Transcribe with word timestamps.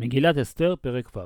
מגילת 0.00 0.36
אסתר, 0.36 0.74
פרק 0.80 1.16
ו' 1.16 1.20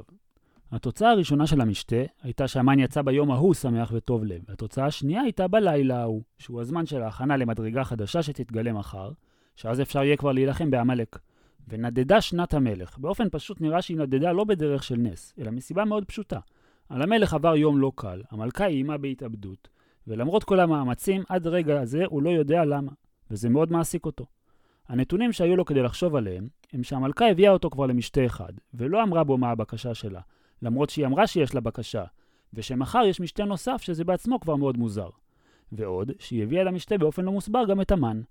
התוצאה 0.73 1.11
הראשונה 1.11 1.47
של 1.47 1.61
המשתה 1.61 1.97
הייתה 2.23 2.49
שהמן 2.49 2.79
יצא 2.79 3.03
ביום 3.03 3.31
ההוא 3.31 3.55
שמח 3.55 3.91
וטוב 3.95 4.25
לב, 4.25 4.41
והתוצאה 4.49 4.87
השנייה 4.87 5.23
הייתה 5.23 5.49
בלילה 5.49 6.01
ההוא, 6.01 6.23
שהוא 6.39 6.61
הזמן 6.61 6.87
של 6.87 7.03
ההכנה 7.03 7.37
למדרגה 7.37 7.85
חדשה 7.85 8.23
שתתגלה 8.23 8.73
מחר, 8.73 9.13
שאז 9.57 9.81
אפשר 9.81 10.05
יהיה 10.05 10.17
כבר 10.17 10.33
להילחם 10.33 10.71
בעמלק. 10.71 11.19
ונדדה 11.69 12.21
שנת 12.21 12.55
המלך. 12.55 12.99
באופן 12.99 13.29
פשוט 13.31 13.61
נראה 13.61 13.83
שהיא 13.83 13.97
נדדה 13.97 14.33
לא 14.33 14.45
בדרך 14.45 14.83
של 14.83 14.97
נס, 14.97 15.35
אלא 15.39 15.51
מסיבה 15.51 15.85
מאוד 15.85 16.05
פשוטה. 16.05 16.41
על 16.89 17.03
המלך 17.03 17.35
עבר 17.35 17.57
יום 17.57 17.79
לא 17.79 17.93
קל, 17.95 18.23
המלכה 18.31 18.67
איימה 18.67 18.99
בהתאבדות, 18.99 19.69
ולמרות 20.07 20.45
כל 20.45 20.61
המאמצים, 20.61 21.23
עד 21.29 21.47
רגע 21.47 21.81
הזה 21.81 22.05
הוא 22.07 22.23
לא 22.23 22.31
יודע 22.31 22.65
למה, 22.65 22.93
וזה 23.31 23.49
מאוד 23.49 23.73
מעסיק 23.73 24.07
אותו. 24.07 24.27
הנתונים 24.93 25.33
שהיו 25.33 25.57
לו 25.57 25.65
כדי 25.65 25.83
לחשוב 25.83 26.17
עליהם, 26.17 26.49
הם 26.73 26.83
שהמלכה 26.83 27.31
הביאה 27.31 27.53
אותו 27.53 27.71
כבר 27.71 27.87
למשתה 27.87 28.27
אחד, 28.27 28.53
ולא 28.75 29.03
אמרה 29.03 29.25
בו 29.25 29.39
מה 29.39 29.51
הבקשה 29.51 29.95
שלה, 29.95 30.21
למרות 30.63 30.91
שהיא 30.91 31.07
אמרה 31.07 31.27
שיש 31.27 31.55
לה 31.55 31.61
בקשה, 31.61 32.05
ושמחר 32.55 33.03
יש 33.07 33.21
משתה 33.21 33.45
נוסף 33.45 33.83
שזה 33.83 34.05
בעצמו 34.05 34.41
כבר 34.41 34.57
מאוד 34.57 34.77
מוזר. 34.77 35.09
ועוד, 35.73 36.13
שהיא 36.19 36.43
הביאה 36.43 36.65
למשתה 36.65 36.99
באופן 36.99 37.25
לא 37.25 37.33
מוסבר 37.33 37.65
גם 37.69 37.81
את 37.81 37.93
המן. 37.93 38.23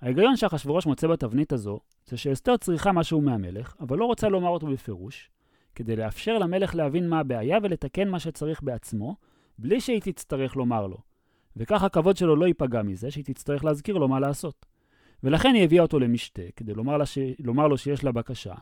ההיגיון 0.00 0.36
שאחשוורוש 0.36 0.86
מוצא 0.86 1.06
בתבנית 1.06 1.52
הזו, 1.52 1.80
זה 2.06 2.16
שאסתר 2.16 2.56
צריכה 2.56 2.92
משהו 2.92 3.20
מהמלך, 3.20 3.74
אבל 3.80 3.98
לא 3.98 4.04
רוצה 4.04 4.28
לומר 4.28 4.48
אותו 4.48 4.66
בפירוש, 4.66 5.30
כדי 5.74 5.96
לאפשר 5.96 6.38
למלך 6.38 6.74
להבין 6.74 7.08
מה 7.08 7.20
הבעיה 7.20 7.58
ולתקן 7.62 8.08
מה 8.08 8.18
שצריך 8.18 8.62
בעצמו, 8.62 9.16
בלי 9.58 9.80
שהיא 9.80 10.00
תצטרך 10.00 10.56
לומר 10.56 10.86
לו. 10.86 10.98
וכך 11.56 11.82
הכבוד 11.82 12.16
שלו 12.16 12.36
לא 12.36 12.46
ייפגע 12.46 12.82
מזה 12.82 13.10
שהיא 13.10 13.24
תצטרך 13.24 13.64
להזכיר 13.64 13.98
לו 13.98 14.08
מה 14.08 14.20
לעשות. 14.20 14.71
ולכן 15.24 15.54
היא 15.54 15.64
הביאה 15.64 15.82
אותו 15.82 15.98
למשתה, 15.98 16.42
כדי 16.56 16.74
לומר, 16.74 16.96
לה 16.96 17.06
ש... 17.06 17.18
לומר 17.38 17.68
לו 17.68 17.78
שיש 17.78 18.04
לה 18.04 18.12
בקשה, 18.12 18.54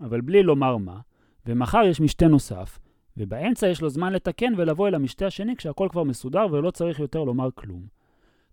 אבל 0.00 0.20
בלי 0.20 0.42
לומר 0.42 0.76
מה, 0.76 1.00
ומחר 1.46 1.82
יש 1.84 2.00
משתה 2.00 2.28
נוסף, 2.28 2.78
ובאמצע 3.16 3.68
יש 3.68 3.82
לו 3.82 3.88
זמן 3.88 4.12
לתקן 4.12 4.52
ולבוא 4.56 4.88
אל 4.88 4.94
המשתה 4.94 5.26
השני 5.26 5.56
כשהכל 5.56 5.88
כבר 5.90 6.02
מסודר 6.02 6.46
ולא 6.50 6.70
צריך 6.70 7.00
יותר 7.00 7.24
לומר 7.24 7.48
כלום. 7.54 7.86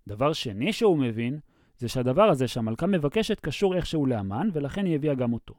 דבר 0.07 0.33
שני 0.33 0.73
שהוא 0.73 0.97
מבין, 0.97 1.39
זה 1.77 1.87
שהדבר 1.87 2.23
הזה 2.23 2.47
שהמלכה 2.47 2.87
מבקשת 2.87 3.39
קשור 3.39 3.75
איכשהו 3.75 4.05
לאמן, 4.05 4.49
ולכן 4.53 4.85
היא 4.85 4.95
הביאה 4.95 5.15
גם 5.15 5.33
אותו. 5.33 5.53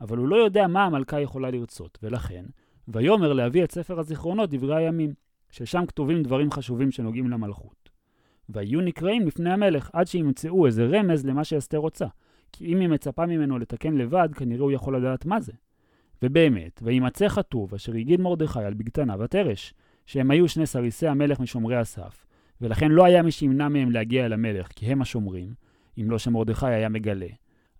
אבל 0.00 0.18
הוא 0.18 0.28
לא 0.28 0.36
יודע 0.36 0.66
מה 0.66 0.84
המלכה 0.84 1.20
יכולה 1.20 1.50
לרצות, 1.50 1.98
ולכן, 2.02 2.44
ויאמר 2.88 3.32
להביא 3.32 3.64
את 3.64 3.70
ספר 3.70 3.98
הזיכרונות 3.98 4.50
דברי 4.50 4.76
הימים, 4.76 5.14
ששם 5.50 5.86
כתובים 5.86 6.22
דברים 6.22 6.50
חשובים 6.50 6.90
שנוגעים 6.90 7.30
למלכות. 7.30 7.83
ויהיו 8.48 8.80
נקראים 8.80 9.26
לפני 9.26 9.52
המלך 9.52 9.90
עד 9.92 10.06
שימצאו 10.06 10.66
איזה 10.66 10.86
רמז 10.86 11.26
למה 11.26 11.44
שאסתר 11.44 11.78
רוצה, 11.78 12.06
כי 12.52 12.66
אם 12.66 12.80
היא 12.80 12.88
מצפה 12.88 13.26
ממנו 13.26 13.58
לתקן 13.58 13.94
לבד, 13.94 14.28
כנראה 14.34 14.62
הוא 14.62 14.72
יכול 14.72 14.96
לדעת 14.96 15.26
מה 15.26 15.40
זה. 15.40 15.52
ובאמת, 16.22 16.80
וימצא 16.82 17.28
כתוב 17.28 17.74
אשר 17.74 17.94
הגיד 17.94 18.20
מרדכי 18.20 18.60
על 18.60 18.74
בגתנה 18.74 19.14
ותרש, 19.18 19.74
שהם 20.06 20.30
היו 20.30 20.48
שני 20.48 20.66
סריסי 20.66 21.06
המלך 21.06 21.40
משומרי 21.40 21.76
הסף, 21.76 22.26
ולכן 22.60 22.90
לא 22.90 23.04
היה 23.04 23.22
מי 23.22 23.30
שימנע 23.30 23.68
מהם 23.68 23.90
להגיע 23.90 24.26
אל 24.26 24.32
המלך, 24.32 24.68
כי 24.76 24.86
הם 24.86 25.02
השומרים, 25.02 25.54
אם 26.00 26.10
לא 26.10 26.18
שמרדכי 26.18 26.66
היה 26.66 26.88
מגלה, 26.88 27.26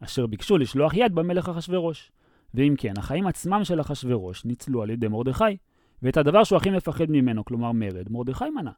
אשר 0.01 0.27
ביקשו 0.27 0.59
לשלוח 0.59 0.95
יד 0.95 1.15
במלך 1.15 1.48
אחשורוש. 1.48 2.12
ואם 2.55 2.75
כן, 2.79 2.92
החיים 2.97 3.27
עצמם 3.27 3.65
של 3.65 3.81
אחשורוש 3.81 4.45
ניצלו 4.45 4.83
על 4.83 4.91
ידי 4.91 5.09
מרדכי, 5.09 5.57
ואת 6.03 6.17
הדבר 6.17 6.45
שהוא 6.45 6.57
הכי 6.57 6.70
מפחד 6.70 7.11
ממנו, 7.11 7.45
כלומר 7.45 7.73
מרד, 7.73 8.07
מרדכי 8.11 8.51
מנע. 8.51 8.70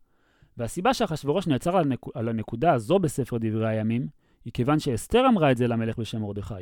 והסיבה 0.56 0.94
שאחשורוש 0.94 1.46
נעצר 1.46 1.76
על, 1.76 1.84
הנק... 1.84 2.00
על 2.14 2.28
הנקודה 2.28 2.72
הזו 2.72 2.98
בספר 2.98 3.36
דברי 3.40 3.68
הימים, 3.68 4.08
היא 4.44 4.52
כיוון 4.52 4.78
שאסתר 4.78 5.26
אמרה 5.28 5.50
את 5.50 5.56
זה 5.56 5.66
למלך 5.68 5.98
בשם 5.98 6.22
מרדכי, 6.22 6.54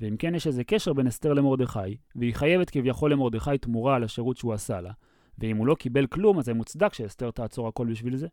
ואם 0.00 0.16
כן 0.16 0.34
יש 0.34 0.46
איזה 0.46 0.64
קשר 0.64 0.92
בין 0.92 1.06
אסתר 1.06 1.32
למרדכי, 1.32 1.96
והיא 2.16 2.34
חייבת 2.34 2.70
כביכול 2.70 3.12
למרדכי 3.12 3.58
תמורה 3.58 3.96
על 3.96 4.04
השירות 4.04 4.36
שהוא 4.36 4.52
עשה 4.52 4.80
לה, 4.80 4.92
ואם 5.38 5.56
הוא 5.56 5.66
לא 5.66 5.74
קיבל 5.74 6.06
כלום, 6.06 6.38
אז 6.38 6.44
זה 6.44 6.54
מוצדק 6.54 6.94
שאסתר 6.94 7.30
תעצור 7.30 7.68
הכל 7.68 7.86
בשביל 7.86 8.16
זה. 8.16 8.28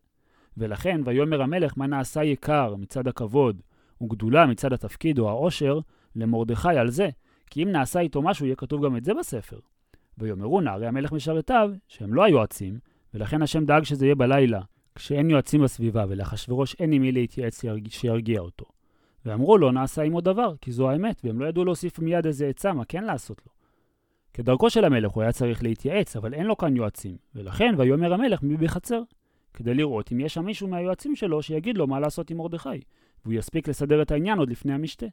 ולכן, 0.56 1.00
ויאמר 1.04 1.42
המלך 1.42 1.72
מה 1.76 1.86
נעשה 1.86 2.24
יקר 2.24 2.74
מצד 2.74 3.08
הכבוד, 3.08 3.62
וגדולה 4.02 4.46
מצד 4.46 4.72
התפקיד 4.72 5.18
או 5.18 5.28
העושר, 5.28 5.80
למרדכי 6.16 6.76
על 6.78 6.90
זה, 6.90 7.08
כי 7.50 7.62
אם 7.62 7.68
נעשה 7.68 8.00
איתו 8.00 8.22
משהו, 8.22 8.46
יהיה 8.46 8.56
כתוב 8.56 8.84
גם 8.84 8.96
את 8.96 9.04
זה 9.04 9.14
בספר. 9.14 9.58
ויאמרו 10.18 10.60
נערי 10.60 10.86
המלך 10.86 11.12
משרתיו, 11.12 11.70
שהם 11.88 12.14
לא 12.14 12.24
היועצים, 12.24 12.78
ולכן 13.14 13.42
השם 13.42 13.64
דאג 13.64 13.82
שזה 13.82 14.06
יהיה 14.06 14.14
בלילה, 14.14 14.60
כשאין 14.98 15.30
יועצים 15.30 15.62
בסביבה, 15.62 16.04
ולאחשוורוש 16.08 16.76
אין 16.78 16.92
עם 16.92 17.02
מי 17.02 17.12
להתייעץ 17.12 17.62
שירגיע 17.88 18.40
אותו. 18.40 18.64
ואמרו 19.24 19.58
לו, 19.58 19.72
נעשה 19.72 20.02
עמו 20.02 20.20
דבר, 20.20 20.54
כי 20.60 20.72
זו 20.72 20.90
האמת, 20.90 21.20
והם 21.24 21.40
לא 21.40 21.46
ידעו 21.46 21.64
להוסיף 21.64 21.98
מיד 21.98 22.26
איזה 22.26 22.46
עצה 22.46 22.72
מה 22.72 22.84
כן 22.84 23.04
לעשות 23.04 23.40
לו. 23.46 23.52
כדרכו 24.34 24.70
של 24.70 24.84
המלך 24.84 25.10
הוא 25.10 25.22
היה 25.22 25.32
צריך 25.32 25.62
להתייעץ, 25.62 26.16
אבל 26.16 26.34
אין 26.34 26.46
לו 26.46 26.56
כאן 26.56 26.76
יועצים, 26.76 27.16
ולכן 27.34 27.74
ויאמר 27.78 28.14
המלך 28.14 28.42
מי 28.42 28.56
בחצר, 28.56 29.02
כדי 29.54 29.74
לראות 29.74 30.12
אם 30.12 30.20
יש 30.20 30.34
שם 30.34 30.44
מישהו 30.44 30.68
מהיועצים 30.68 31.16
שלו 31.16 31.42
שיגיד 31.42 31.78
לו 31.78 31.86
מה 31.86 32.00
לעשות 32.00 32.30
עם 32.30 32.36
מרדכי, 32.36 32.80
והוא 33.24 33.34
יספיק 33.34 33.68
לסדר 33.68 34.02
את 34.02 34.10
העניין 34.10 34.38
עוד 34.38 34.50
לפני 34.50 34.72
המשתה. 34.72 35.06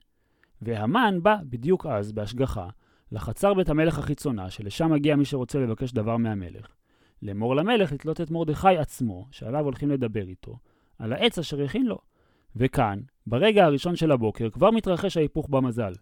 והמן 0.62 1.19
בא 1.23 1.35
בדיוק 1.44 1.85
אז, 1.85 2.12
בהשגחה, 2.12 2.67
לחצר 3.12 3.53
בית 3.53 3.69
המלך 3.69 4.00
החיצונה, 4.00 4.50
שלשם 4.50 4.91
מגיע 4.91 5.16
מי 5.16 5.25
שרוצה 5.25 5.59
לבקש 5.59 5.91
דבר 5.91 6.17
מהמלך, 6.17 6.67
לאמור 7.22 7.56
למלך 7.56 7.92
לתלות 7.92 8.22
את 8.22 8.31
מרדכי 8.31 8.78
עצמו, 8.78 9.28
שעליו 9.31 9.64
הולכים 9.66 9.90
לדבר 9.90 10.28
איתו, 10.28 10.58
על 11.00 11.14
העץ 11.14 11.40
אשר 11.40 11.64
הכין 11.64 11.86
לו. 11.86 11.98
וכאן, 12.56 13.00
ברגע 13.28 13.66
הראשון 13.66 13.96
של 13.96 14.12
הבוקר, 14.12 14.50
כבר 14.50 14.72
מתרחש 14.72 15.18
ההיפוך 15.18 15.50
במזל. 15.50 15.94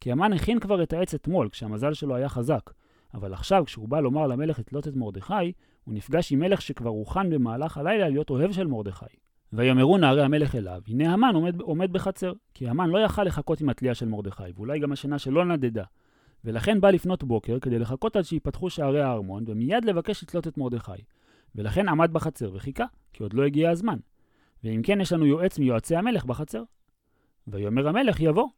כי 0.00 0.12
המן 0.12 0.32
הכין 0.32 0.60
כבר 0.60 0.82
את 0.82 0.92
העץ 0.92 1.14
אתמול, 1.14 1.48
כשהמזל 1.48 1.94
שלו 1.94 2.14
היה 2.14 2.28
חזק. 2.28 2.70
אבל 3.14 3.32
עכשיו, 3.32 3.64
כשהוא 3.66 3.88
בא 3.88 4.00
לומר 4.00 4.26
למלך 4.26 4.58
לתלות 4.58 4.88
את 4.88 4.96
מרדכי, 4.96 5.52
הוא 5.84 5.94
נפגש 5.94 6.32
עם 6.32 6.38
מלך 6.38 6.62
שכבר 6.62 6.90
הוכן 6.90 7.30
במהלך 7.30 7.78
הלילה 7.78 8.08
להיות 8.08 8.30
אוהב 8.30 8.52
של 8.52 8.66
מרדכי. 8.66 9.04
ויאמרו 9.52 9.98
נערי 9.98 10.22
המלך 10.22 10.54
אליו, 10.54 10.80
הנה 10.88 11.12
המן 11.12 11.34
עומד, 11.34 11.60
עומד 11.60 11.92
בחצר, 11.92 12.32
כי 12.54 12.68
המן 12.68 12.90
לא 12.90 12.98
יכל 12.98 13.24
לחכות 13.24 13.60
עם 13.60 13.68
התלייה 13.68 13.94
של 13.94 14.08
מרדכי, 14.08 14.42
ואולי 14.54 14.78
גם 14.78 14.92
השינה 14.92 15.18
שלא 15.18 15.44
נדדה. 15.44 15.84
ולכן 16.44 16.80
בא 16.80 16.90
לפנות 16.90 17.24
בוקר 17.24 17.58
כדי 17.60 17.78
לחכות 17.78 18.16
עד 18.16 18.22
שיפתחו 18.22 18.70
שערי 18.70 19.02
הארמון, 19.02 19.44
ומיד 19.46 19.84
לבקש 19.84 20.22
לתלות 20.22 20.46
את 20.48 20.58
מרדכי. 20.58 20.92
ולכן 21.54 21.88
עמד 21.88 22.12
בחצר 22.12 22.50
וחיכה, 22.54 22.84
כי 23.12 23.22
עוד 23.22 23.32
לא 23.32 23.44
הגיע 23.44 23.70
הזמן. 23.70 23.98
ואם 24.64 24.80
כן, 24.84 25.00
יש 25.00 25.12
לנו 25.12 25.26
יועץ 25.26 25.58
מיועצי 25.58 25.96
המלך 25.96 26.24
בחצר. 26.24 26.62
ויאמר 27.46 27.88
המלך 27.88 28.20
יבוא. 28.20 28.48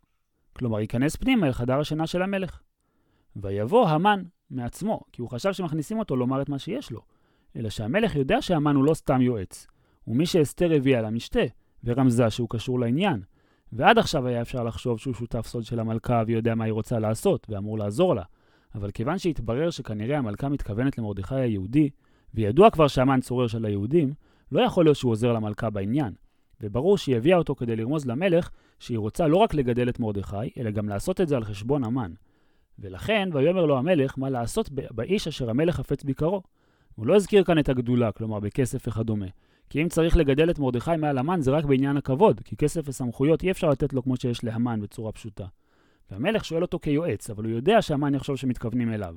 כלומר, 0.52 0.80
ייכנס 0.80 1.16
פנימה 1.16 1.46
אל 1.46 1.52
חדר 1.52 1.80
השינה 1.80 2.06
של 2.06 2.22
המלך. 2.22 2.60
ויבוא 3.36 3.88
המן 3.88 4.22
מעצמו, 4.50 5.00
כי 5.12 5.22
הוא 5.22 5.30
חשב 5.30 5.52
שמכניסים 5.52 5.98
אותו 5.98 6.16
לומר 6.16 6.42
את 6.42 6.48
מה 6.48 6.58
שיש 6.58 6.90
לו. 6.90 7.00
אלא 7.56 7.70
שהמלך 7.70 8.16
יודע 8.16 8.42
שהמן 8.42 8.76
הוא 8.76 8.84
לא 8.84 8.94
סתם 8.94 9.20
יועץ. 9.20 9.66
הוא 10.04 10.16
מי 10.16 10.26
שאסתר 10.26 10.72
הביאה 10.72 11.02
למשתה, 11.02 11.40
ורמזה 11.84 12.30
שהוא 12.30 12.48
קשור 12.50 12.80
לעניין. 12.80 13.22
ועד 13.74 13.98
עכשיו 13.98 14.26
היה 14.26 14.42
אפשר 14.42 14.64
לחשוב 14.64 14.98
שהוא 14.98 15.14
שותף 15.14 15.46
סוד 15.46 15.64
של 15.64 15.80
המלכה 15.80 16.22
ויודע 16.26 16.54
מה 16.54 16.64
היא 16.64 16.72
רוצה 16.72 16.98
לעשות, 16.98 17.46
ואמור 17.50 17.78
לעזור 17.78 18.14
לה. 18.14 18.22
אבל 18.74 18.90
כיוון 18.90 19.18
שהתברר 19.18 19.70
שכנראה 19.70 20.18
המלכה 20.18 20.48
מתכוונת 20.48 20.98
למרדכי 20.98 21.34
היהודי, 21.34 21.90
וידוע 22.34 22.70
כבר 22.70 22.88
שהמן 22.88 23.20
צורר 23.20 23.46
של 23.46 23.64
היהודים, 23.64 24.14
לא 24.52 24.60
יכול 24.60 24.84
להיות 24.84 24.96
שהוא 24.96 25.12
עוזר 25.12 25.32
למלכה 25.32 25.70
בעניין. 25.70 26.12
וברור 26.60 26.98
שהיא 26.98 27.16
הביאה 27.16 27.38
אותו 27.38 27.54
כדי 27.54 27.76
לרמוז 27.76 28.06
למלך 28.06 28.50
שהיא 28.78 28.98
רוצה 28.98 29.26
לא 29.26 29.36
רק 29.36 29.54
לגדל 29.54 29.88
את 29.88 30.00
מרדכי, 30.00 30.36
אלא 30.58 30.70
גם 30.70 30.88
לעשות 30.88 31.20
את 31.20 31.28
זה 31.28 31.36
על 31.36 31.44
חשבון 31.44 31.84
המן. 31.84 32.12
ולכן, 32.78 33.28
ויאמר 33.32 33.66
לו 33.66 33.78
המלך 33.78 34.18
מה 34.18 34.30
לעשות 34.30 34.70
באיש 34.70 35.28
אשר 35.28 35.50
המלך 35.50 35.76
חפץ 35.76 36.04
ביקרו. 36.04 36.42
הוא 36.94 37.06
לא 37.06 37.16
הזכיר 37.16 37.44
כאן 37.44 37.58
את 37.58 37.68
הגדולה, 37.68 38.12
כלומר 38.12 38.40
בכסף 38.40 38.88
וכדומה. 38.88 39.26
כי 39.70 39.82
אם 39.82 39.88
צריך 39.88 40.16
לגדל 40.16 40.50
את 40.50 40.58
מרדכי 40.58 40.96
מעל 40.98 41.18
המן 41.18 41.40
זה 41.40 41.50
רק 41.50 41.64
בעניין 41.64 41.96
הכבוד, 41.96 42.40
כי 42.44 42.56
כסף 42.56 42.82
וסמכויות 42.84 43.42
אי 43.42 43.50
אפשר 43.50 43.68
לתת 43.68 43.92
לו 43.92 44.02
כמו 44.02 44.16
שיש 44.16 44.44
להמן 44.44 44.80
בצורה 44.80 45.12
פשוטה. 45.12 45.46
והמלך 46.10 46.44
שואל 46.44 46.62
אותו 46.62 46.78
כיועץ, 46.78 47.30
אבל 47.30 47.44
הוא 47.44 47.52
יודע 47.52 47.82
שהמן 47.82 48.14
יחשוב 48.14 48.36
שמתכוונים 48.36 48.92
אליו. 48.92 49.14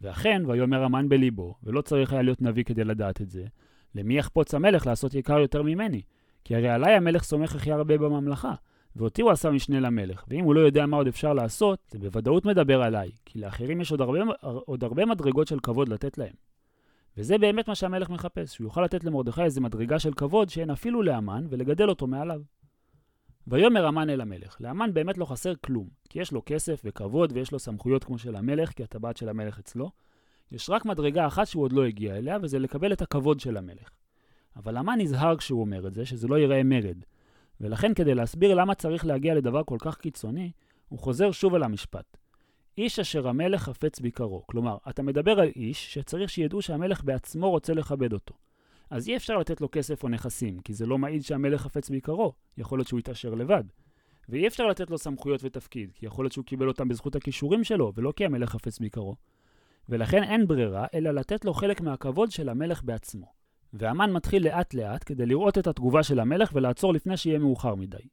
ואכן, 0.00 0.42
ויאמר 0.46 0.82
המן 0.84 1.08
בליבו, 1.08 1.54
ולא 1.62 1.80
צריך 1.80 2.12
היה 2.12 2.22
להיות 2.22 2.42
נביא 2.42 2.64
כדי 2.64 2.84
לדעת 2.84 3.20
את 3.20 3.30
זה, 3.30 3.44
למי 3.94 4.18
יחפוץ 4.18 4.54
המלך 4.54 4.86
לעשות 4.86 5.14
יקר 5.14 5.38
יותר 5.38 5.62
ממני? 5.62 6.02
כי 6.44 6.56
הרי 6.56 6.68
עליי 6.68 6.94
המלך 6.94 7.22
סומך 7.22 7.54
הכי 7.54 7.72
הרבה 7.72 7.98
בממלכה, 7.98 8.54
ואותי 8.96 9.22
הוא 9.22 9.30
עשה 9.30 9.50
משנה 9.50 9.80
למלך, 9.80 10.24
ואם 10.28 10.44
הוא 10.44 10.54
לא 10.54 10.60
יודע 10.60 10.86
מה 10.86 10.96
עוד 10.96 11.06
אפשר 11.06 11.32
לעשות, 11.32 11.78
זה 11.90 11.98
בוודאות 11.98 12.44
מדבר 12.44 12.82
עליי, 12.82 13.10
כי 13.24 13.38
לאחרים 13.38 13.80
יש 13.80 13.90
עוד 13.90 14.00
הרבה, 14.00 14.18
עוד 14.42 14.84
הרבה 14.84 15.06
מדרגות 15.06 15.48
של 15.48 15.60
כבוד 15.60 15.88
לתת 15.88 16.18
להם. 16.18 16.34
וזה 17.16 17.38
באמת 17.38 17.68
מה 17.68 17.74
שהמלך 17.74 18.10
מחפש, 18.10 18.54
שהוא 18.54 18.64
יוכל 18.64 18.82
לתת 18.82 19.04
למרדכי 19.04 19.42
איזה 19.42 19.60
מדרגה 19.60 19.98
של 19.98 20.14
כבוד 20.14 20.48
שאין 20.48 20.70
אפילו 20.70 21.02
לאמן, 21.02 21.46
ולגדל 21.48 21.88
אותו 21.88 22.06
מעליו. 22.06 22.40
ויאמר 23.46 23.86
המן 23.86 24.10
אל 24.10 24.20
המלך, 24.20 24.56
לאמן 24.60 24.94
באמת 24.94 25.18
לא 25.18 25.24
חסר 25.24 25.52
כלום, 25.60 25.88
כי 26.08 26.20
יש 26.20 26.32
לו 26.32 26.42
כסף 26.46 26.80
וכבוד 26.84 27.32
ויש 27.32 27.52
לו 27.52 27.58
סמכויות 27.58 28.04
כמו 28.04 28.18
של 28.18 28.36
המלך, 28.36 28.70
כי 28.72 28.82
הטבעת 28.82 29.16
של 29.16 29.28
המלך 29.28 29.58
אצלו. 29.58 29.90
יש 30.52 30.70
רק 30.70 30.84
מדרגה 30.84 31.26
אחת 31.26 31.46
שהוא 31.46 31.62
עוד 31.62 31.72
לא 31.72 31.84
הגיע 31.84 32.16
אליה, 32.16 32.38
וזה 32.42 32.58
לקבל 32.58 32.92
את 32.92 33.02
הכבוד 33.02 33.40
של 33.40 33.56
המלך. 33.56 33.90
אבל 34.56 34.76
המן 34.76 35.00
נזהר 35.00 35.36
כשהוא 35.36 35.60
אומר 35.60 35.86
את 35.86 35.94
זה, 35.94 36.06
שזה 36.06 36.28
לא 36.28 36.38
ייראה 36.38 36.62
מרד. 36.62 36.96
ולכן 37.60 37.94
כדי 37.94 38.14
להסביר 38.14 38.54
למה 38.54 38.74
צריך 38.74 39.06
להגיע 39.06 39.34
לדבר 39.34 39.62
כל 39.64 39.78
כך 39.80 39.96
קיצוני, 39.96 40.50
הוא 40.88 40.98
חוזר 40.98 41.30
שוב 41.30 41.54
על 41.54 41.62
המשפט. 41.62 42.16
איש 42.78 42.98
אשר 42.98 43.28
המלך 43.28 43.62
חפץ 43.62 44.00
ביקרו. 44.00 44.46
כלומר, 44.46 44.76
אתה 44.88 45.02
מדבר 45.02 45.40
על 45.40 45.48
איש 45.56 45.94
שצריך 45.94 46.30
שידעו 46.30 46.62
שהמלך 46.62 47.04
בעצמו 47.04 47.50
רוצה 47.50 47.74
לכבד 47.74 48.12
אותו. 48.12 48.34
אז 48.90 49.08
אי 49.08 49.16
אפשר 49.16 49.38
לתת 49.38 49.60
לו 49.60 49.68
כסף 49.72 50.02
או 50.02 50.08
נכסים, 50.08 50.60
כי 50.60 50.74
זה 50.74 50.86
לא 50.86 50.98
מעיד 50.98 51.22
שהמלך 51.22 51.60
חפץ 51.60 51.90
ביקרו, 51.90 52.32
יכול 52.58 52.78
להיות 52.78 52.88
שהוא 52.88 53.00
יתעשר 53.00 53.34
לבד. 53.34 53.64
ואי 54.28 54.46
אפשר 54.46 54.66
לתת 54.66 54.90
לו 54.90 54.98
סמכויות 54.98 55.40
ותפקיד, 55.44 55.92
כי 55.94 56.06
יכול 56.06 56.24
להיות 56.24 56.32
שהוא 56.32 56.44
קיבל 56.44 56.68
אותם 56.68 56.88
בזכות 56.88 57.16
הכישורים 57.16 57.64
שלו, 57.64 57.92
ולא 57.94 58.12
כי 58.16 58.24
המלך 58.24 58.50
חפץ 58.50 58.78
ביקרו. 58.78 59.16
ולכן 59.88 60.22
אין 60.22 60.46
ברירה, 60.46 60.86
אלא 60.94 61.10
לתת 61.10 61.44
לו 61.44 61.54
חלק 61.54 61.80
מהכבוד 61.80 62.30
של 62.30 62.48
המלך 62.48 62.82
בעצמו. 62.84 63.32
והמן 63.72 64.12
מתחיל 64.12 64.44
לאט 64.44 64.74
לאט 64.74 65.02
כדי 65.06 65.26
לראות 65.26 65.58
את 65.58 65.66
התגובה 65.66 66.02
של 66.02 66.20
המלך 66.20 66.50
ולעצור 66.54 66.94
לפני 66.94 67.16
שיהיה 67.16 67.38
מאוחר 67.38 67.74
מדי. 67.74 68.08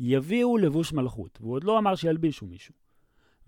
יביאו 0.00 0.58
לבוש 0.58 0.92
מלכות, 0.92 1.38
והוא 1.40 1.54
עוד 1.54 1.64
לא 1.64 1.78
אמר 1.78 1.94
שילבישו 1.94 2.46
מישהו. 2.46 2.74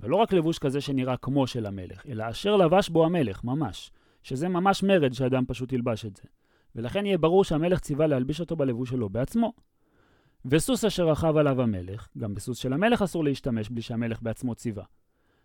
ולא 0.00 0.16
רק 0.16 0.32
לבוש 0.32 0.58
כזה 0.58 0.80
שנראה 0.80 1.16
כמו 1.16 1.46
של 1.46 1.66
המלך, 1.66 2.06
אלא 2.06 2.30
אשר 2.30 2.56
לבש 2.56 2.88
בו 2.88 3.04
המלך, 3.04 3.44
ממש. 3.44 3.90
שזה 4.22 4.48
ממש 4.48 4.82
מרד 4.82 5.12
שאדם 5.12 5.44
פשוט 5.46 5.72
ילבש 5.72 6.04
את 6.04 6.16
זה. 6.16 6.22
ולכן 6.76 7.06
יהיה 7.06 7.18
ברור 7.18 7.44
שהמלך 7.44 7.80
ציווה 7.80 8.06
להלביש 8.06 8.40
אותו 8.40 8.56
בלבוש 8.56 8.90
שלו 8.90 9.08
בעצמו. 9.08 9.52
וסוס 10.44 10.84
אשר 10.84 11.08
רכב 11.08 11.36
עליו 11.36 11.62
המלך, 11.62 12.08
גם 12.18 12.34
בסוס 12.34 12.58
של 12.58 12.72
המלך 12.72 13.02
אסור 13.02 13.24
להשתמש 13.24 13.68
בלי 13.68 13.82
שהמלך 13.82 14.22
בעצמו 14.22 14.54
ציווה. 14.54 14.84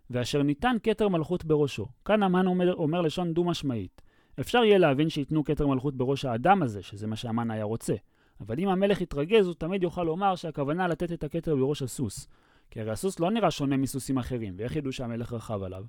ואשר 0.09 0.43
ניתן 0.43 0.75
כתר 0.83 1.07
מלכות 1.07 1.45
בראשו. 1.45 1.85
כאן 2.05 2.23
המן 2.23 2.47
אומר, 2.47 2.73
אומר 2.73 3.01
לשון 3.01 3.33
דו-משמעית. 3.33 4.01
אפשר 4.39 4.63
יהיה 4.63 4.77
להבין 4.77 5.09
שייתנו 5.09 5.43
כתר 5.43 5.67
מלכות 5.67 5.95
בראש 5.95 6.25
האדם 6.25 6.63
הזה, 6.63 6.83
שזה 6.83 7.07
מה 7.07 7.15
שהמן 7.15 7.51
היה 7.51 7.63
רוצה. 7.63 7.93
אבל 8.41 8.59
אם 8.59 8.69
המלך 8.69 9.01
יתרגז, 9.01 9.47
הוא 9.47 9.55
תמיד 9.55 9.83
יוכל 9.83 10.03
לומר 10.03 10.35
שהכוונה 10.35 10.87
לתת 10.87 11.11
את 11.11 11.23
הכתר 11.23 11.55
בראש 11.55 11.81
הסוס. 11.81 12.27
כי 12.71 12.81
הרי 12.81 12.91
הסוס 12.91 13.19
לא 13.19 13.31
נראה 13.31 13.51
שונה 13.51 13.77
מסוסים 13.77 14.17
אחרים, 14.17 14.55
ואיך 14.57 14.75
ידעו 14.75 14.91
שהמלך 14.91 15.33
רכב 15.33 15.63
עליו? 15.63 15.85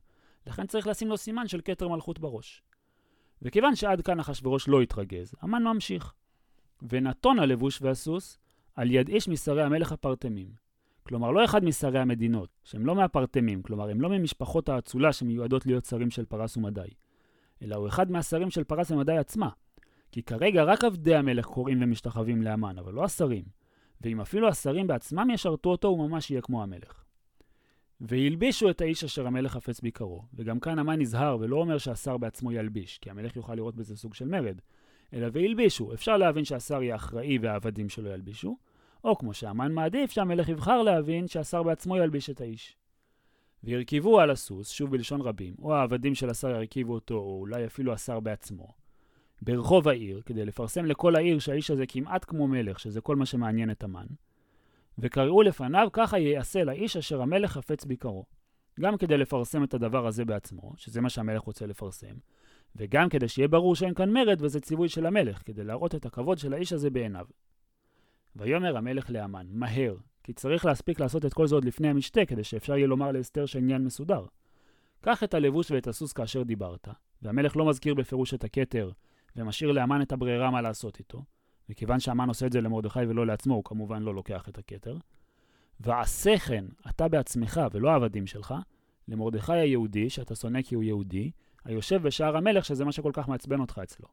לכן 0.47 0.67
צריך 0.67 0.87
לשים 0.87 1.09
לו 1.09 1.17
סימן 1.17 1.49
של 1.49 1.61
כתר 1.65 1.89
מלכות 1.89 2.19
בראש. 2.19 2.63
וכיוון 3.43 3.77
שעד 3.77 4.01
כאן 4.01 4.21
אחשורוש 4.21 4.69
לא 4.69 4.81
התרגז, 4.83 5.35
המן 5.41 5.63
ממשיך. 5.63 6.15
ונתון 6.83 7.39
הלבוש 7.39 7.83
והסוס 7.83 8.39
על 8.75 8.91
יד 8.91 9.09
איש 9.09 9.29
משרי 9.29 9.63
המלך 9.63 9.93
הפרטמים. 9.93 10.49
כלומר, 11.03 11.31
לא 11.31 11.45
אחד 11.45 11.65
משרי 11.65 11.99
המדינות, 11.99 12.49
שהם 12.65 12.87
לא 12.87 12.95
מהפרטמים, 12.95 13.63
כלומר, 13.63 13.91
הם 13.91 14.01
לא 14.01 14.09
ממשפחות 14.09 14.69
האצולה 14.69 15.13
שמיועדות 15.13 15.67
להיות 15.67 15.85
שרים 15.85 16.11
של 16.11 16.25
פרס 16.25 16.57
ומדי, 16.57 16.89
אלא 17.63 17.77
הוא 17.77 17.89
אחד 17.89 18.11
מהשרים 18.11 18.51
של 18.51 18.65
פרס 18.65 18.91
ומדי 18.91 19.17
עצמה. 19.17 19.49
כי 20.13 20.23
כרגע 20.23 20.63
רק 20.63 20.85
עבדי 20.85 21.15
המלך 21.15 21.47
קוראים 21.47 21.83
ומשתחווים 21.83 22.43
לאמן, 22.43 22.79
אבל 22.79 22.93
לא 22.93 23.05
השרים. 23.05 23.45
ואם 24.01 24.21
אפילו 24.21 24.49
השרים 24.49 24.87
בעצמם 24.87 25.31
ישרתו 25.31 25.71
אותו, 25.71 25.89
הוא 25.89 26.09
ממש 26.09 26.31
יהיה 26.31 26.41
כמו 26.41 26.63
המלך. 26.63 27.05
והלבישו 28.01 28.71
את 28.71 28.81
האיש 28.81 29.05
אשר 29.05 29.27
המלך 29.27 29.53
חפץ 29.53 29.81
ביקרו, 29.81 30.23
וגם 30.35 30.61
כאן 30.61 30.79
המן 30.79 31.01
נזהר 31.01 31.37
ולא 31.41 31.57
אומר 31.57 31.79
שהשר 31.79 32.17
בעצמו 32.17 32.53
ילביש, 32.53 32.99
כי 32.99 33.11
המלך 33.11 33.37
יוכל 33.37 33.55
לראות 33.55 33.77
בזה 33.77 33.97
סוג 33.97 34.15
של 34.15 34.29
מרד, 34.29 34.61
אלא 35.13 35.27
והלבישו, 35.33 35.95
אפשר 35.95 36.17
להבין 36.17 36.45
שהשר 36.45 36.83
יהיה 36.83 36.97
אחראי 36.97 37.39
והעבדים 37.39 37.89
שלו 37.89 38.11
ילבישו, 38.11 38.57
או 39.05 39.19
כמו 39.19 39.35
שהמן 39.35 39.73
מעדיף 39.73 40.11
שהמלך 40.11 40.49
יבחר 40.49 40.83
להבין 40.83 41.29
שהשר 41.29 41.63
בעצמו 41.63 41.97
ילביש 41.97 42.31
את 42.31 42.41
האיש. 42.41 42.77
והרכיבו 43.65 44.21
על 44.21 44.31
הסוס, 44.31 44.71
שוב 44.71 44.91
בלשון 44.91 45.21
רבים, 45.21 45.55
או 45.63 45.75
העבדים 45.75 46.15
של 46.15 46.31
השר 46.31 46.51
ירכיבו 46.51 46.95
אותו, 46.95 47.15
או 47.15 47.39
אולי 47.41 47.67
אפילו 47.67 47.93
השר 47.93 48.21
בעצמו, 48.21 48.75
ברחוב 49.43 49.89
העיר, 49.89 50.23
כדי 50.27 50.45
לפרסם 50.45 50.85
לכל 50.85 51.17
העיר 51.17 51.39
שהאיש 51.39 51.71
הזה 51.71 51.87
כמעט 51.87 52.25
כמו 52.29 52.49
מלך, 52.49 52.81
שזה 52.81 53.01
כל 53.01 53.17
מה 53.17 53.27
שמעניין 53.27 53.71
את 53.71 53.85
המן. 53.85 54.07
וקראו 54.99 55.43
לפניו, 55.43 55.89
ככה 55.93 56.19
יעשה 56.19 56.65
לאיש 56.65 56.97
אשר 56.97 57.23
המלך 57.23 57.53
חפץ 57.53 57.85
ביקרו. 57.85 58.25
גם 58.81 58.97
כדי 58.97 59.19
לפרסם 59.19 59.65
את 59.65 59.75
הדבר 59.75 60.07
הזה 60.07 60.25
בעצמו, 60.25 60.73
שזה 60.77 61.01
מה 61.01 61.11
שהמלך 61.11 61.43
רוצה 61.43 61.67
לפרסם, 61.67 62.15
וגם 62.77 63.09
כדי 63.09 63.29
שיהיה 63.29 63.49
ברור 63.49 63.77
שאין 63.77 63.95
כאן 63.95 64.13
מרד 64.13 64.43
וזה 64.43 64.61
ציווי 64.61 64.89
של 64.89 65.07
המלך, 65.07 65.43
כדי 65.45 65.65
להראות 65.65 65.95
את 65.95 66.07
הכבוד 66.07 66.39
של 66.39 66.55
האיש 66.55 66.73
הזה 66.73 66.91
בעיניו. 66.91 67.27
ויאמר 68.37 68.77
המלך 68.77 69.11
לאמן, 69.11 69.47
מהר, 69.51 69.97
כי 70.23 70.33
צריך 70.33 70.67
להספיק 70.67 71.01
לעשות 71.01 71.25
את 71.25 71.35
כל 71.35 71.47
זה 71.47 71.55
עוד 71.55 71.65
לפני 71.65 71.89
המשתה, 71.89 72.25
כדי 72.25 72.45
שאפשר 72.45 72.77
יהיה 72.77 72.87
לומר 72.87 73.13
לאסתר 73.13 73.47
שהעניין 73.47 73.85
מסודר. 73.85 74.25
קח 75.01 75.25
את 75.25 75.35
הלבוש 75.35 75.71
ואת 75.71 75.87
הסוס 75.87 76.13
כאשר 76.13 76.43
דיברת, 76.43 76.89
והמלך 77.23 77.57
לא 77.57 77.69
מזכיר 77.69 77.95
בפירוש 77.95 78.35
את 78.35 78.45
הכתר, 78.45 78.91
ומשאיר 79.39 79.73
לאמן 79.73 80.03
את 80.03 80.13
הברירה 80.13 80.51
מה 80.51 80.63
לעשות 80.63 80.99
איתו, 80.99 81.25
וכיוון 81.71 82.01
שהמן 82.01 82.29
עושה 82.29 82.47
את 82.47 82.53
זה 82.53 82.61
למרדכי 82.61 83.07
ולא 83.09 83.27
לעצמו, 83.27 83.55
הוא 83.55 83.65
כמובן 83.65 84.03
לא 84.03 84.15
לוקח 84.15 84.49
את 84.49 84.59
הכתר. 84.59 84.97
ועשה 85.81 86.39
כן, 86.39 86.65
אתה 86.89 87.09
בעצמך 87.09 87.61
ולא 87.73 87.91
העבדים 87.91 88.27
שלך, 88.27 88.55
למרדכי 89.09 89.53
היהודי, 89.53 90.11
שאתה 90.11 90.35
שונא 90.35 90.63
כי 90.63 90.75
הוא 90.75 90.83
יהודי, 90.83 91.31
היושב 91.65 92.03
בשער 92.03 92.37
המלך, 92.37 92.65
שזה 92.65 92.85
מה 92.85 92.93
שכל 92.93 93.11
כך 93.15 93.29
מעצבן 93.29 93.61
אותך 93.61 93.81
אצלו. 93.83 94.09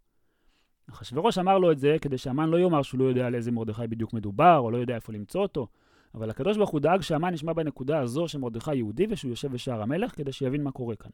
אחשוורוש 0.89 1.38
אמר 1.38 1.57
לו 1.57 1.72
את 1.72 1.80
זה 1.80 1.98
כדי 2.01 2.18
שהמן 2.18 2.50
לא 2.50 2.57
יאמר 2.57 2.81
שהוא 2.81 3.00
לא 3.00 3.06
יודע 3.06 3.27
על 3.27 3.36
איזה 3.36 3.51
מרדכי 3.51 3.88
בדיוק 3.88 4.13
מדובר, 4.13 4.57
או 4.57 4.72
לא 4.72 4.77
יודע 4.77 4.95
איפה 4.95 5.13
למצוא 5.13 5.42
אותו, 5.42 5.68
אבל 6.16 6.30
הקדוש 6.30 6.57
ברוך 6.57 6.69
הוא 6.69 6.80
דאג 6.80 7.01
שהמן 7.01 7.33
נשמע 7.33 7.54
בנקודה 7.54 8.00
הזו 8.00 8.27
שמרדכי 8.27 8.75
יהודי 8.75 9.06
ושהוא 9.10 9.30
יושב 9.30 9.51
בשער 9.51 9.81
המלך 9.81 10.16
כדי 10.18 10.31
שיבין 10.31 10.63
מה 10.63 10.72
קורה 10.72 10.95
כאן. 10.95 11.12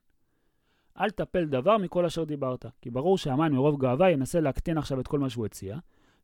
אל 0.99 1.09
תפל 1.09 1.45
דבר 1.45 1.77
מכל 1.77 2.05
אשר 2.05 2.23
דיברת, 2.23 2.65
כי 2.81 2.89
ברור 2.89 3.17
שהמן 3.17 3.51
מרוב 3.51 3.79
גאווה 3.79 4.11
ינסה 4.11 4.39
להקטין 4.39 4.77
עכשיו 4.77 4.99
את 4.99 5.07
כל 5.07 5.19
מה 5.19 5.29
שהוא 5.29 5.45
הציע, 5.45 5.77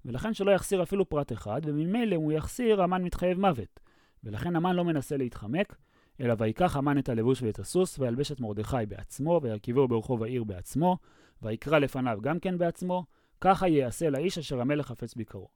ולכן 0.06 0.34
שלא 0.34 0.52
יחסיר 0.52 0.84
אפילו 0.84 1.10
פרט 1.10 1.32
אחד, 1.32 1.62
וממילא 1.66 2.16
אם 2.16 2.22
הוא 2.22 2.32
יחסיר, 2.32 2.82
המן 2.82 3.04
מתחייב 3.04 3.40
מוות. 3.40 3.80
ולכן 4.24 4.56
המן 4.56 4.76
לא 4.76 4.86
מנסה 4.86 5.18
להתחמק, 5.18 5.76
אלא 6.22 6.34
ויקח 6.38 6.76
המן 6.76 6.98
את 6.98 7.10
הלבוש 7.10 7.42
ואת 7.42 7.60
הסוס, 7.60 8.00
וילבש 8.00 8.32
את 8.32 8.40
מרדכי 8.40 8.86
בעצמו, 8.88 9.40
וירכיבו 9.44 9.88
ברחוב 9.88 10.24
העיר 10.24 10.44
בעצמו, 10.44 10.98
ויקרא 11.42 11.80
לפניו 11.80 12.20
גם 12.22 12.40
כן 12.40 12.58
בעצמו, 12.58 13.06
ככה 13.42 13.68
יעשה 13.68 14.10
לאיש 14.10 14.38
אשר 14.38 14.62
המלך 14.62 14.88
חפץ 14.88 15.16
ביקרו. 15.16 15.48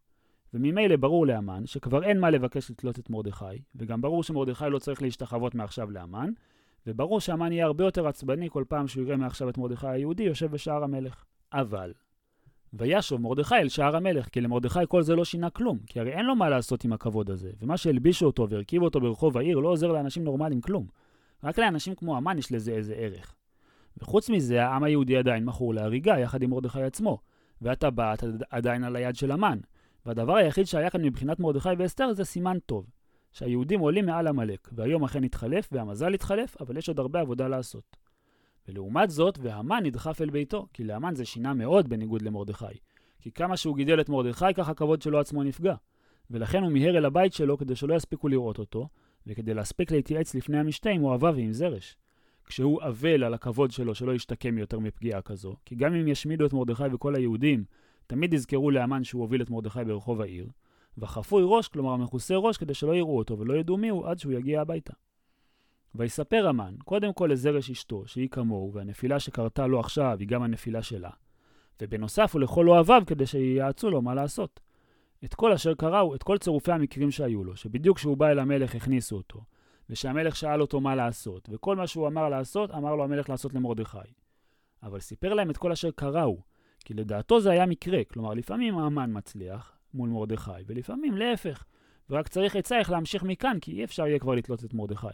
וממילא 0.53 0.95
ברור 0.95 1.27
לאמן 1.27 1.65
שכבר 1.65 2.03
אין 2.03 2.19
מה 2.19 2.29
לבקש 2.29 2.71
לתלות 2.71 2.99
את 2.99 3.09
מרדכי, 3.09 3.61
וגם 3.75 4.01
ברור 4.01 4.23
שמרדכי 4.23 4.65
לא 4.69 4.79
צריך 4.79 5.01
להשתחוות 5.01 5.55
מעכשיו 5.55 5.91
לאמן, 5.91 6.29
וברור 6.87 7.19
שהמן 7.19 7.51
יהיה 7.51 7.65
הרבה 7.65 7.83
יותר 7.83 8.07
עצבני 8.07 8.49
כל 8.49 8.63
פעם 8.67 8.87
שהוא 8.87 9.03
יראה 9.03 9.17
מעכשיו 9.17 9.49
את 9.49 9.57
מרדכי 9.57 9.87
היהודי 9.87 10.23
יושב 10.23 10.51
בשער 10.51 10.83
המלך. 10.83 11.23
אבל, 11.53 11.93
וישוב 12.73 13.21
מרדכי 13.21 13.55
אל 13.55 13.69
שער 13.69 13.95
המלך, 13.95 14.29
כי 14.29 14.41
למרדכי 14.41 14.79
כל 14.87 15.01
זה 15.01 15.15
לא 15.15 15.25
שינה 15.25 15.49
כלום, 15.49 15.79
כי 15.87 15.99
הרי 15.99 16.11
אין 16.11 16.25
לו 16.25 16.35
מה 16.35 16.49
לעשות 16.49 16.83
עם 16.83 16.93
הכבוד 16.93 17.29
הזה, 17.29 17.51
ומה 17.61 17.77
שהלבישו 17.77 18.25
אותו 18.25 18.49
והרכיבו 18.49 18.85
אותו 18.85 19.01
ברחוב 19.01 19.37
העיר 19.37 19.59
לא 19.59 19.69
עוזר 19.69 19.91
לאנשים 19.91 20.23
נורמליים 20.23 20.61
כלום. 20.61 20.87
רק 21.43 21.59
לאנשים 21.59 21.95
כמו 21.95 22.17
המן 22.17 22.37
יש 22.37 22.51
לזה 22.51 22.71
איזה 22.71 22.93
ערך. 22.93 23.35
וחוץ 23.97 24.29
מזה, 24.29 24.65
העם 24.65 24.83
היהודי 24.83 25.17
עדיין 25.17 25.45
מכור 25.45 25.73
להריגה 25.73 26.19
יחד 26.19 26.41
עם 26.41 26.49
מרדכי 26.49 26.83
עצמו, 26.83 27.19
והטבעת 27.61 28.23
עדיין 28.49 28.83
על 28.83 28.95
היד 28.95 29.15
של 29.15 29.31
המן. 29.31 29.57
והדבר 30.05 30.35
היחיד 30.35 30.65
שהיה 30.65 30.89
כאן 30.89 31.01
מבחינת 31.01 31.39
מרדכי 31.39 31.69
ואסתר 31.77 32.13
זה 32.13 32.25
סימן 32.25 32.57
טוב. 32.65 32.85
שהיהודים 33.31 33.79
עולים 33.79 34.05
מעל 34.05 34.27
עמלק, 34.27 34.69
והיום 34.71 35.03
אכן 35.03 35.23
התחלף, 35.23 35.69
והמזל 35.71 36.13
התחלף, 36.13 36.57
אבל 36.61 36.77
יש 36.77 36.87
עוד 36.87 36.99
הרבה 36.99 37.21
עבודה 37.21 37.47
לעשות. 37.47 37.97
ולעומת 38.67 39.09
זאת, 39.09 39.37
והמן 39.41 39.79
נדחף 39.83 40.21
אל 40.21 40.29
ביתו, 40.29 40.67
כי 40.73 40.83
להמן 40.83 41.15
זה 41.15 41.25
שינה 41.25 41.53
מאוד 41.53 41.89
בניגוד 41.89 42.21
למרדכי. 42.21 42.65
כי 43.21 43.31
כמה 43.31 43.57
שהוא 43.57 43.75
גידל 43.75 44.01
את 44.01 44.09
מרדכי, 44.09 44.53
כך 44.55 44.69
הכבוד 44.69 45.01
שלו 45.01 45.19
עצמו 45.19 45.43
נפגע. 45.43 45.75
ולכן 46.31 46.63
הוא 46.63 46.71
מיהר 46.71 46.97
אל 46.97 47.05
הבית 47.05 47.33
שלו 47.33 47.57
כדי 47.57 47.75
שלא 47.75 47.93
יספיקו 47.93 48.27
לראות 48.27 48.59
אותו, 48.59 48.87
וכדי 49.27 49.53
להספיק 49.53 49.91
להתייעץ 49.91 50.35
לפני 50.35 50.57
המשתה 50.57 50.89
עם 50.89 51.03
אוהביו 51.03 51.33
ועם 51.35 51.53
זרש. 51.53 51.97
כשהוא 52.45 52.81
אבל 52.81 53.23
על 53.23 53.33
הכבוד 53.33 53.71
שלו 53.71 53.95
שלא 53.95 54.15
ישתקם 54.15 54.57
יותר 54.57 54.79
מפגיעה 54.79 55.21
כזו, 55.21 55.55
כי 55.65 55.75
גם 55.75 55.93
אם 55.93 56.07
ישמידו 56.07 56.45
את 56.45 56.53
מרדכי 56.53 56.83
וכל 56.93 57.15
היהודים, 57.15 57.63
תמיד 58.07 58.33
יזכרו 58.33 58.71
להמן 58.71 59.03
שהוא 59.03 59.21
הוביל 59.21 59.41
את 59.41 59.49
מרדכי 59.49 59.83
ברחוב 59.85 60.21
העיר, 60.21 60.47
וחפוי 60.97 61.43
ראש, 61.45 61.67
כלומר 61.67 61.95
מכוסה 61.95 62.35
ראש, 62.35 62.57
כדי 62.57 62.73
שלא 62.73 62.95
יראו 62.95 63.17
אותו 63.17 63.39
ולא 63.39 63.53
ידעו 63.53 63.77
מי 63.77 63.89
הוא 63.89 64.07
עד 64.07 64.19
שהוא 64.19 64.33
יגיע 64.33 64.61
הביתה. 64.61 64.93
ויספר 65.95 66.47
המן, 66.47 66.75
קודם 66.85 67.13
כל 67.13 67.29
לזרש 67.31 67.69
אשתו, 67.69 68.03
שהיא 68.07 68.29
כמוהו, 68.29 68.73
והנפילה 68.73 69.19
שקרתה 69.19 69.67
לו 69.67 69.79
עכשיו 69.79 70.17
היא 70.19 70.27
גם 70.27 70.43
הנפילה 70.43 70.83
שלה, 70.83 71.09
ובנוסף 71.81 72.33
הוא 72.33 72.41
לכל 72.41 72.69
אוהביו 72.69 73.03
כדי 73.07 73.25
שיעצו 73.25 73.89
לו 73.89 74.01
מה 74.01 74.13
לעשות. 74.13 74.59
את 75.25 75.33
כל 75.33 75.51
אשר 75.51 75.73
קראו, 75.73 76.15
את 76.15 76.23
כל 76.23 76.37
צירופי 76.37 76.71
המקרים 76.71 77.11
שהיו 77.11 77.43
לו, 77.43 77.55
שבדיוק 77.55 77.97
כשהוא 77.97 78.17
בא 78.17 78.27
אל 78.27 78.39
המלך 78.39 78.75
הכניסו 78.75 79.15
אותו, 79.15 79.43
ושהמלך 79.89 80.35
שאל 80.35 80.61
אותו 80.61 80.81
מה 80.81 80.95
לעשות, 80.95 81.49
וכל 81.51 81.75
מה 81.75 81.87
שהוא 81.87 82.07
אמר 82.07 82.29
לעשות, 82.29 82.71
אמר 82.71 82.95
לו 82.95 83.03
המלך 83.03 83.29
לעשות 83.29 83.53
למרדכי. 83.53 83.97
אבל 84.83 84.99
סיפר 84.99 85.33
להם 85.33 85.49
את 85.49 85.57
כל 85.57 85.71
אשר 85.71 85.91
קראו, 85.91 86.37
כי 86.79 86.93
לדעתו 86.93 87.41
זה 87.41 87.51
היה 87.51 87.65
מקרה, 87.65 88.03
כלומר 88.03 88.33
לפעמים 88.33 88.77
האמן 88.77 89.17
מצליח 89.17 89.80
מול 89.93 90.09
מרדכי, 90.09 90.51
ולפעמים 90.67 91.17
להפך, 91.17 91.63
ורק 92.09 92.27
צריך 92.27 92.55
עצה 92.55 92.79
איך 92.79 92.91
להמשיך 92.91 93.23
מכאן, 93.23 93.57
כי 93.61 93.71
אי 93.71 93.83
אפשר 93.83 94.07
יהיה 94.07 94.19
כבר 94.19 94.35
לתלות 94.35 94.65
את 94.65 94.73
מרדכי. 94.73 95.07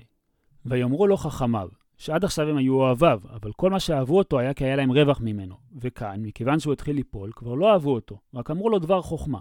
ויאמרו 0.65 1.07
לו 1.07 1.17
חכמיו, 1.17 1.69
שעד 1.97 2.23
עכשיו 2.23 2.49
הם 2.49 2.57
היו 2.57 2.73
אוהביו, 2.73 3.21
אבל 3.29 3.51
כל 3.51 3.69
מה 3.69 3.79
שאהבו 3.79 4.17
אותו 4.17 4.39
היה 4.39 4.53
כי 4.53 4.65
היה 4.65 4.75
להם 4.75 4.91
רווח 4.91 5.21
ממנו. 5.21 5.55
וכאן, 5.81 6.21
מכיוון 6.23 6.59
שהוא 6.59 6.73
התחיל 6.73 6.95
ליפול, 6.95 7.31
כבר 7.35 7.53
לא 7.53 7.71
אהבו 7.71 7.93
אותו, 7.93 8.19
רק 8.33 8.51
אמרו 8.51 8.69
לו 8.69 8.79
דבר 8.79 9.01
חוכמה. 9.01 9.39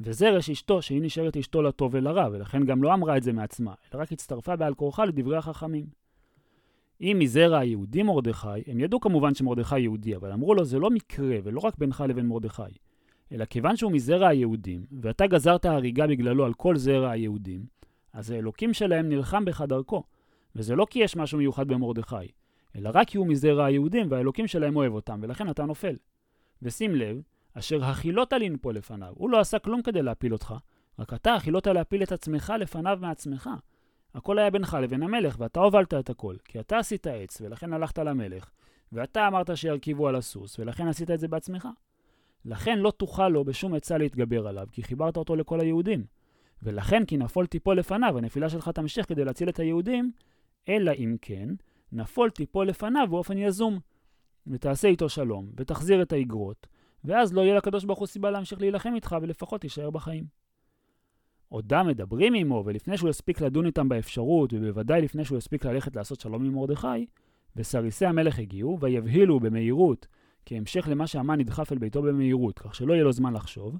וזרש 0.00 0.50
אשתו, 0.50 0.82
שהיא 0.82 1.02
נשארת 1.02 1.36
אשתו 1.36 1.62
לטוב 1.62 1.94
ולרע, 1.94 2.28
ולכן 2.32 2.64
גם 2.64 2.82
לא 2.82 2.94
אמרה 2.94 3.16
את 3.16 3.22
זה 3.22 3.32
מעצמה, 3.32 3.74
אלא 3.94 4.02
רק 4.02 4.12
הצטרפה 4.12 4.56
בעל 4.56 4.74
כורחה 4.74 5.04
לדברי 5.04 5.36
החכמים. 5.36 5.86
אם 7.00 7.16
מזרע 7.20 7.58
היהודי 7.58 8.02
מרדכי, 8.02 8.48
הם 8.66 8.80
ידעו 8.80 9.00
כמובן 9.00 9.34
שמרדכי 9.34 9.80
יהודי, 9.80 10.16
אבל 10.16 10.32
אמרו 10.32 10.54
לו 10.54 10.64
זה 10.64 10.78
לא 10.78 10.90
מקרה 10.90 11.36
ולא 11.44 11.60
רק 11.60 11.78
בינך 11.78 12.04
לבין 12.08 12.26
מרדכי, 12.26 12.62
אלא 13.32 13.44
כיוון 13.44 13.76
שהוא 13.76 13.92
מזרע 13.92 14.28
היהודים, 14.28 14.86
ואתה 15.02 15.26
גזרת 15.26 15.64
הריגה 15.64 16.06
בגללו 16.06 16.44
על 16.44 16.54
כל 16.54 16.76
זרע 16.76 17.10
היהודים, 17.10 17.66
אז 18.12 18.30
האלוקים 18.30 18.74
שלהם 18.74 19.08
נלחם 19.08 19.44
בך 19.44 19.60
דרכו. 19.60 20.02
וזה 20.56 20.76
לא 20.76 20.86
כי 20.90 20.98
יש 20.98 21.16
משהו 21.16 21.38
מיוחד 21.38 21.68
במרדכי, 21.68 22.16
אלא 22.76 22.90
רק 22.94 23.08
כי 23.08 23.18
הוא 23.18 23.26
מזרע 23.26 23.64
היהודים 23.64 24.06
והאלוקים 24.10 24.46
שלהם 24.46 24.76
אוהב 24.76 24.92
אותם, 24.92 25.20
ולכן 25.22 25.50
אתה 25.50 25.64
נופל. 25.64 25.96
ושים 26.62 26.94
לב, 26.94 27.20
אשר 27.54 27.84
הכילות 27.84 28.32
לנפול 28.32 28.74
לפניו, 28.74 29.12
הוא 29.14 29.30
לא 29.30 29.40
עשה 29.40 29.58
כלום 29.58 29.82
כדי 29.82 30.02
להפיל 30.02 30.32
אותך, 30.32 30.54
רק 30.98 31.14
אתה 31.14 31.34
הכילות 31.34 31.66
להפיל 31.66 32.02
את 32.02 32.12
עצמך 32.12 32.52
לפניו 32.58 32.98
מעצמך. 33.00 33.50
הכל 34.14 34.38
היה 34.38 34.50
בינך 34.50 34.76
לבין 34.82 35.02
המלך, 35.02 35.36
ואתה 35.38 35.60
הובלת 35.60 35.94
את 35.94 36.10
הכל, 36.10 36.36
כי 36.44 36.60
אתה 36.60 36.78
עשית 36.78 37.06
עץ, 37.06 37.40
ולכן 37.40 37.72
הלכת 37.72 37.98
למלך, 37.98 38.50
ואתה 38.92 39.28
אמרת 39.28 39.56
שירכיבו 39.56 40.08
על 40.08 40.16
הסוס, 40.16 40.58
ולכן 40.58 40.88
עשית 40.88 41.10
את 41.10 41.20
זה 41.20 41.28
בעצמך. 41.28 41.68
לכן 42.44 42.78
לא 42.78 42.90
תוכל 42.90 43.28
לו 43.28 43.44
בשום 43.44 43.74
עצה 43.74 43.98
להתגבר 43.98 44.48
עליו, 44.48 44.66
כי 44.72 44.82
חיברת 44.82 45.16
אותו 45.16 45.36
לכל 45.36 45.60
היהודים. 45.60 46.04
ולכן 46.62 47.04
כי 47.04 47.16
נפול 47.16 47.46
תיפול 47.46 47.78
לפניו, 47.78 48.18
הנפילה 48.18 48.48
שלך 48.48 48.68
תמשיך 48.68 49.08
כדי 49.08 49.24
להציל 49.24 49.48
את 49.48 49.58
היהודים, 49.58 50.12
אלא 50.68 50.92
אם 50.98 51.16
כן, 51.22 51.48
נפול 51.92 52.30
תיפול 52.30 52.68
לפניו 52.68 53.06
באופן 53.10 53.38
יזום. 53.38 53.78
ותעשה 54.46 54.88
איתו 54.88 55.08
שלום, 55.08 55.50
ותחזיר 55.56 56.02
את 56.02 56.12
האגרות, 56.12 56.66
ואז 57.04 57.32
לא 57.32 57.40
יהיה 57.40 57.54
לקדוש 57.54 57.84
ברוך 57.84 57.98
הוא 57.98 58.06
סיבה 58.06 58.30
להמשיך 58.30 58.60
להילחם 58.60 58.94
איתך, 58.94 59.16
ולפחות 59.22 59.60
תישאר 59.60 59.90
בחיים. 59.90 60.24
עודם 61.48 61.86
מדברים 61.86 62.34
עמו, 62.34 62.62
ולפני 62.66 62.96
שהוא 62.96 63.10
יספיק 63.10 63.40
לדון 63.40 63.66
איתם 63.66 63.88
באפשרות, 63.88 64.52
ובוודאי 64.52 65.02
לפני 65.02 65.24
שהוא 65.24 65.38
יספיק 65.38 65.66
ללכת 65.66 65.96
לעשות 65.96 66.20
שלום 66.20 66.44
עם 66.44 66.54
מרדכי, 66.54 67.06
וסריסי 67.56 68.06
המלך 68.06 68.38
הגיעו, 68.38 68.78
ויבהילו 68.80 69.40
במהירות, 69.40 70.06
כהמשך 70.48 70.88
למה 70.90 71.06
שהמן 71.06 71.40
נדחף 71.40 71.72
אל 71.72 71.78
ביתו 71.78 72.02
במהירות, 72.02 72.58
כך 72.58 72.74
שלא 72.74 72.92
יהיה 72.92 73.04
לו 73.04 73.12
זמן 73.12 73.32
לחשוב, 73.32 73.78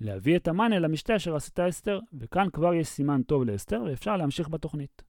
להביא 0.00 0.36
את 0.36 0.48
המן 0.48 0.72
אל 0.72 0.84
המשתה 0.84 1.16
אשר 1.16 1.36
עשתה 1.36 1.68
אסתר, 1.68 1.98
וכאן 2.18 2.46
כבר 2.52 2.74
יש 2.74 2.88
סימן 2.88 3.22
טוב 3.22 3.44
לאסתר, 3.44 3.82
ואפשר 3.86 4.16
להמשיך 4.16 4.48
בתוכנית. 4.48 5.02